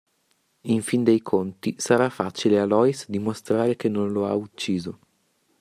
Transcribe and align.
In 0.63 0.81
fin 0.81 1.03
dei 1.05 1.21
conti, 1.21 1.75
sarà 1.77 2.09
facile 2.09 2.59
a 2.59 2.65
Lois 2.65 3.07
dimostrare 3.07 3.75
che 3.75 3.87
non 3.87 4.11
lo 4.11 4.25
ha 4.25 4.33
ucciso. 4.33 4.97